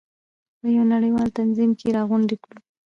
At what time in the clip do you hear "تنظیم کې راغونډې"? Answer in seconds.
1.37-2.35